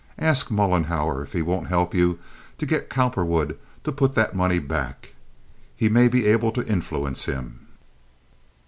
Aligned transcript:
Ask 0.17 0.49
Mollenhauer 0.49 1.21
if 1.21 1.33
he 1.33 1.43
won't 1.43 1.67
help 1.67 1.93
you 1.93 2.17
to 2.57 2.65
get 2.65 2.89
Cowperwood 2.89 3.59
to 3.83 3.91
put 3.91 4.15
that 4.15 4.33
money 4.35 4.57
back. 4.57 5.13
He 5.75 5.89
may 5.89 6.07
be 6.07 6.25
able 6.25 6.51
to 6.53 6.65
influence 6.67 7.25
him." 7.25 7.67